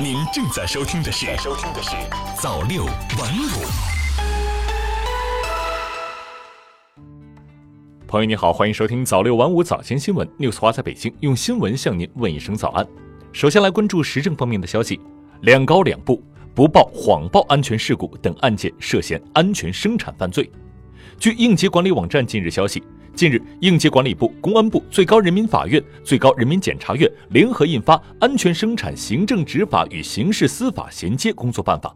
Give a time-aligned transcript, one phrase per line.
[0.00, 1.90] 您正在收听的是《收听的是
[2.40, 3.64] 早六晚五》。
[8.08, 12.86] 朋友你好，欢迎收听早六晚五早间新闻，news 华在北京用新闻向您问一声早安。
[13.32, 14.98] 首先来关注时政方面的消息，
[15.42, 16.22] 两高两部
[16.54, 20.50] 不报谎报安全事故等案件涉嫌安全生产犯罪。
[21.22, 22.82] 据应急管理网站近日消息。
[23.14, 31.88] 近日，应急管理部、公安部、最高人民法院、最高人民检察院联合印发《安全生产行政执法与刑事司法衔接工作办法》。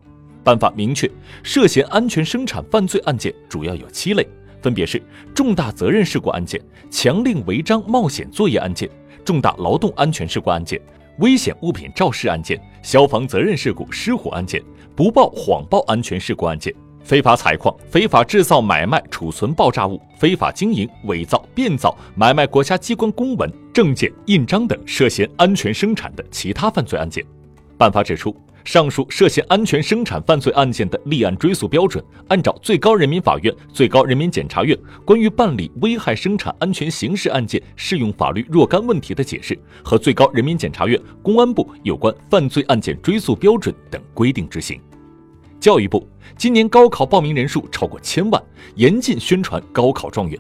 [0.44, 1.10] 办法明确，
[1.42, 4.24] 涉嫌安全生产犯罪案件主要有七类，
[4.62, 5.02] 分别是
[5.34, 8.88] 重大责任事故案件、强令违章冒险作业案件、
[9.24, 10.80] 重大劳动安全事故案件、
[11.18, 14.62] 危险物品肇事案件、消防责任事故失火案件、
[14.94, 16.72] 不报谎报安全事故案件。
[17.06, 27.24] 非法采矿、非法制造、买卖、储存爆炸物、非法经营、伪造、变造、买卖国家机关公文、证件、印章等涉嫌安全生产的其他犯罪案件。
[27.78, 44.80] 办法指出，上述涉嫌安全生产犯罪案件的立案追诉标准，按照最高人民法院、最高人民检察院关于办理危害生产安全刑事案件适用法律若干问题的解释和最高人民检察院、公安部有关犯罪案件追诉标准等规定执行。
[45.60, 48.42] 教育部今年高考报名人数超过千万，
[48.74, 50.38] 严禁宣传高考状元。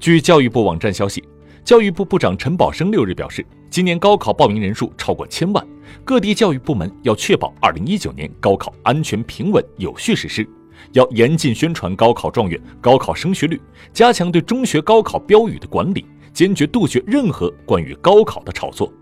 [0.00, 1.22] 据教育部网站消息，
[1.64, 5.64] 教育部部长陈宝生六日表示，今年高考报名人数超过千万，
[6.04, 10.48] 各地教育部门要确保二零一九年高考安全平稳有序实施，
[10.92, 13.60] 要严禁宣传高考状元、高考升学率，
[13.92, 18.92] 加强对中学高考标语的管理，坚决杜绝任何关于高考的炒作。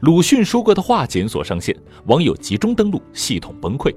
[0.00, 1.74] 鲁迅说过的话检索上线，
[2.06, 3.94] 网友集中登录，系统崩溃。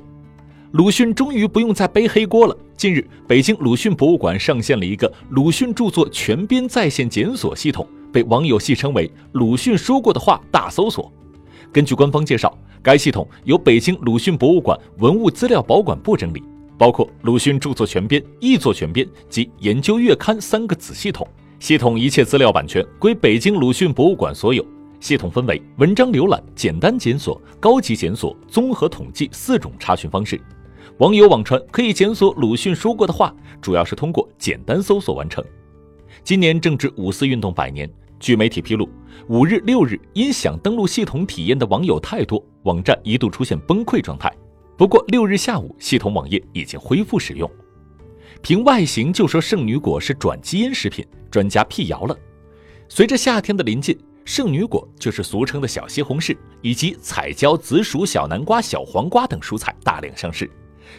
[0.72, 2.58] 鲁迅终于不用再背黑锅了。
[2.76, 11.10] 近日，北京鲁迅博物馆上线了一个鲁迅著作全编在线检索系统，被网友戏称为“鲁迅说过的话大搜索”。
[11.72, 16.44] 根据官方介绍，该系统由北京鲁迅博物馆文物资料保管部整理，
[16.78, 21.26] 包括鲁迅著作全编、译作全编及研究月刊三个子系统。
[21.60, 24.66] 系统一切资料版权归北京鲁迅博物馆所有。
[25.00, 30.42] 系统分为文章浏览、简单检索、高级检索、综合统计四种查询方式。
[31.00, 33.32] 网友网传可以检索鲁迅说过的话，
[33.62, 35.46] 主要是通过简单搜索完成。
[36.24, 37.88] 今年正值五四运动百年，
[38.20, 38.90] 据媒体披露，
[39.28, 44.34] 五日、六日因想登录系统体验的网友太多，网站一度出现崩溃状态。
[44.76, 47.48] 不过六日下午，系统网页已经恢复使用。
[48.42, 52.18] 凭外形就说圣女果是转基因食品，专家辟谣了。
[52.90, 60.50] 随着夏天的临近，圣女果就是俗称的小西红柿，以及彩椒、紫薯、小南瓜、小黄瓜等蔬菜大量上市。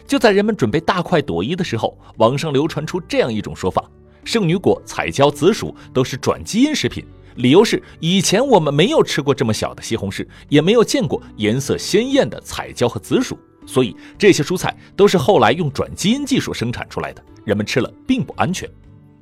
[0.07, 3.89] 就在人们准备大快朵颐的时候，网上流传出这样一种说法：
[4.23, 7.05] 圣女果、彩椒、紫薯都是转基因食品。
[7.35, 18.69] 理由是以前我们没有吃过这么小的西红柿，也没有见过颜色鲜艳的彩椒和紫薯，所以这些蔬菜都是后来用转基因技术生产出来的，人们吃了并不安全。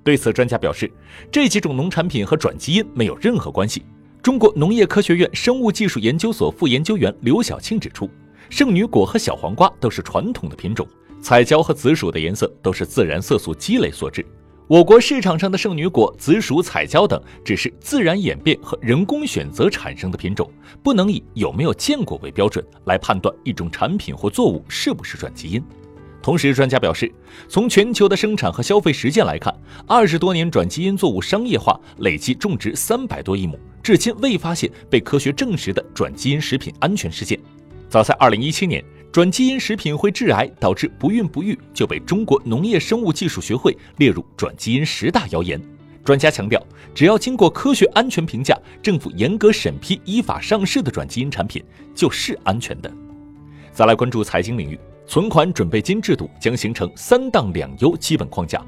[0.04, 0.92] 对此，专家表示，
[1.32, 3.86] 这几种农产品和转基因没有任何关系。
[4.24, 8.10] 中国农业科学院生物技术研究所副研究员刘晓庆指出。
[8.50, 10.88] 圣女果和小黄瓜都是传统的品种，
[11.22, 14.26] 彩椒和紫薯的颜色都是自然色素积累所致。
[14.68, 20.52] 我国市场上的圣女果、紫薯、彩椒等只是自然演变和人工选择产生的品种，
[20.84, 25.64] 不能以有没有见过为标准来判断一种产品或作物是不是转基因。
[26.22, 27.10] 同时，专家表示，
[27.48, 29.54] 从全球的生产和消费实践来看，
[29.88, 37.40] 二十多年转基因作物商业化，累计种植三百多亿亩，至今未发现被科学证实的转基因食品安全事件。
[37.90, 38.84] 早在二零一七年，
[39.14, 45.62] 转基因食品会致癌，导致不孕不育，就被中国农业生物技术学会列入转基因十大谣言。
[46.04, 46.62] 专家强调，
[46.94, 51.64] 只要经过科学安全评价、政府严格审批、依法上市的转基因产品
[51.96, 52.92] 就是安全的。
[53.72, 58.62] 再来关注财经领域，存款准备金制度将形成三档两优基本框架。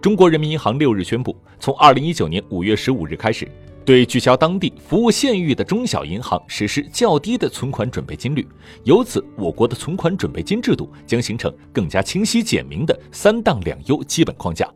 [0.00, 3.48] 中国人民银行六日宣布，从二零一九年五月十五日开始。
[3.84, 8.46] 对聚焦当地服务县域的中小银行实施较低的存款准备金率，
[8.84, 14.66] 由此我国的存款准备金制度将形成更加清晰简明的三档两优基本框架。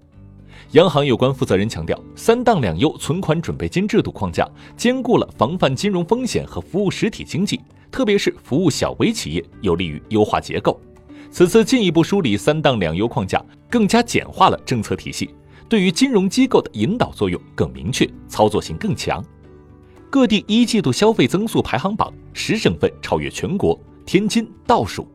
[0.72, 4.46] 央行有关负责人强调，三档两优存款准备金制度框架
[4.76, 7.58] 兼顾了防范金融风险和服务实体经济，
[7.90, 10.78] 特别是服务小微企业，有利于优化结构。
[11.31, 15.31] 此次进一步梳理三档两优框架，更加简化了政策体系。
[15.69, 19.23] 对于金融机构的引导作用更明确，操作性更强。
[20.09, 25.06] 各地一季度消费增速排行榜，十省份超越全国，天津倒数。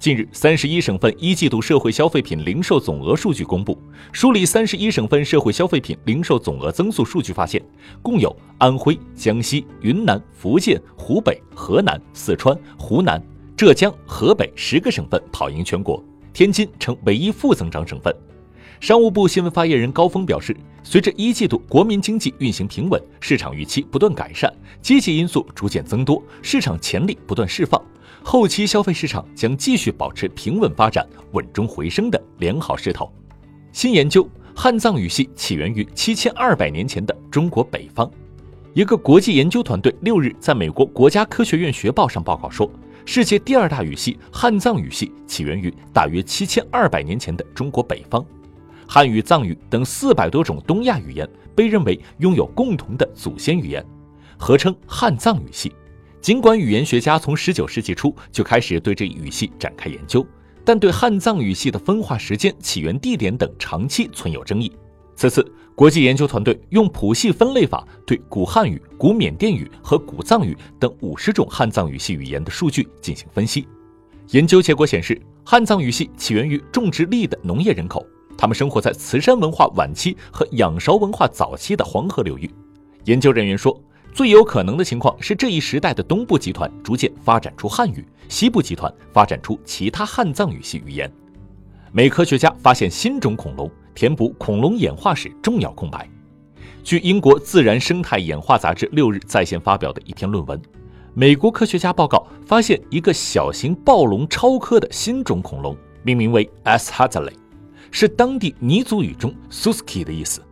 [0.00, 3.78] 近日，三十一省份一季度社会消费品零售总额数据公布。
[4.10, 7.62] 梳理三十一省份社会消费品零售总额增速数据，发现
[8.02, 13.22] 共有安徽、江西、云南、福建、湖北、河南、四川、湖南、
[13.56, 16.02] 浙江、河北十个省份跑赢全国，
[16.32, 18.12] 天津成唯一负增长省份。
[18.82, 27.80] 商务部新闻发言人高峰表示，随着一季度国民经济运行平稳，市场预期不断改善，积极因素逐渐增多，市场潜力不断释放。
[28.24, 33.08] 后期消费市场将继续保持平稳发展、稳中回升的良好势头。
[33.70, 38.10] 新研究：汉藏语系起源于七千二百年前的中国北方。
[38.74, 42.68] 一个国际研究团队六日在美国国家科学院学报上报告说，
[43.04, 48.26] 世界第二大语系汉藏语系起源于大约七千二百年前的中国北方。
[48.94, 53.82] 汉语、藏语等四百多种东亚语言被认为拥有共同的祖先语言，
[54.36, 55.72] 合称汉藏语系。
[56.20, 60.22] 尽管语言学家从十九世纪初就开始对这一语系展开研究，
[60.62, 64.70] 但对汉藏语系的分化时间、起源地点等长期存有争议。
[65.16, 65.42] 此次，
[65.74, 73.66] 国际研究团队用谱系分类法对古汉语、古缅甸语和古藏语等五十种汉藏语系语言的数据进行分析。
[74.32, 78.06] 研究结果显示，汉藏语系起源于种植栗的农业人口，
[78.42, 82.50] 他们生活在磁山文化晚期和仰韶文化早期的黄河流域。
[83.04, 83.80] 研究人员说。
[84.12, 91.10] 最有可能的情况是，这一时代的东部集团逐渐发展出汉语，西部集团发展出其他汉藏语系语言。
[91.92, 96.06] 美科学家发现新种恐龙，填补恐龙演化史重要空白。
[96.84, 100.60] 据英国《自然生态演化》杂志六日在线发表的一篇论文，
[101.14, 106.92] 美国科学家报告发现一个小型暴龙超科的新种恐龙，命名为 S.
[106.92, 107.32] h a t l e
[107.92, 110.42] 是当地尼族语中 “suski” 的意思。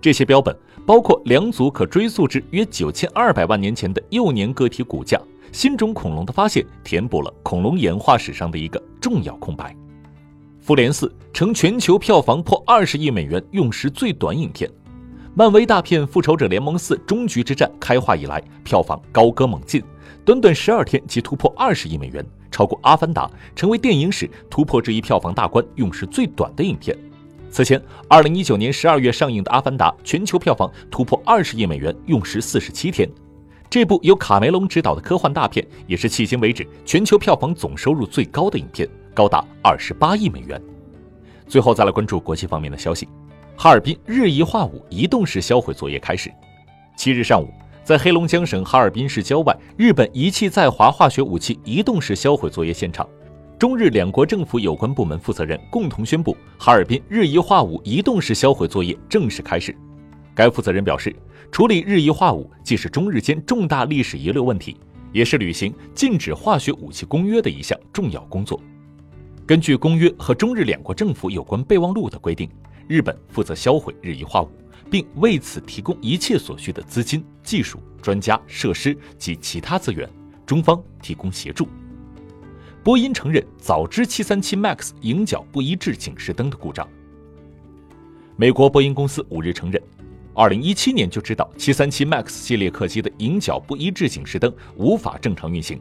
[0.00, 0.56] 这些标本。
[0.86, 5.20] 包括两组可追溯至约九千二百万年前的幼年个体骨架，
[5.52, 9.76] 新种恐龙的发现填补了恐龙演化史上的一个重要空白。
[10.58, 14.68] 复联四成全球票房破二十亿美元用时最短影片。
[15.34, 19.80] 漫威大片《复仇者联盟四：终局之战》开画以来，票房高歌猛进，
[20.24, 26.96] 短短十二天即突破二十亿美元，超过《阿凡达》，成为电影史突破这一票房大关用时最短的影片。
[27.50, 33.08] 此前，二零一九年十二月上映的《阿凡达》全球票房突破二十亿美元，用时四十七天。
[33.68, 40.60] 这部由卡梅隆执导的科幻大片，也是迄今为止全球票房总收入最高的影片，高达二十八亿美元。
[41.46, 43.08] 最后再来关注国际方面的消息：
[43.56, 46.32] 哈尔滨日益化武移动式销毁作业开始。
[46.96, 47.48] 七日上午，
[47.90, 53.04] 在黑龙江省哈尔滨市郊外，日本遗弃在华化学武器移动式销毁作业现场。
[53.58, 59.76] 中日两国政府有关部门负责人共同宣布，哈尔滨日益化武移动式销毁作业正式开始。
[60.36, 61.12] 该负责人表示，
[61.50, 64.76] 处理日益化武既是中日间重大历史遗留问题，
[65.10, 68.60] 也是履行禁止化学武器公约的一项重要工作。
[69.44, 72.48] 根据公约和中日两国政府有关备忘录的规定，
[72.86, 74.48] 日本负责销毁日益化武，
[74.90, 80.08] 并为此提供一切所需的资金、技术、专家、设施及其他资源，
[80.44, 81.68] 中方提供协助。
[82.82, 86.88] 波音承认早知737 MAX 迎角不一致警示灯的故障。
[88.36, 89.80] 美国波音公司五日承认
[90.34, 95.78] ，2017年就知道737 MAX 系列客机的迎角不一致警示灯无法正常运行，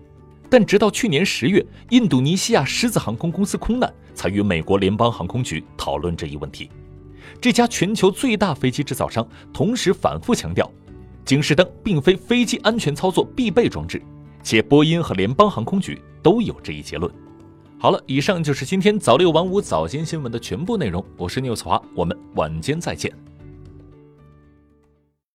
[0.50, 6.70] 但直到去年十月，印度尼西亚狮子航空公司空难，才与美国联邦航空局讨论这一问题。
[7.42, 10.72] 这家全球最大飞机制造商同时反复强调，
[11.26, 14.02] 警示灯并非飞机安全操作必备装置。
[14.42, 17.12] 且波音和联邦航空局都有这一结论。
[17.78, 21.04] 好了，以上就是今天早六晚五早间新闻的全部内容。
[21.18, 23.29] 我是 news 华，我们晚间再见。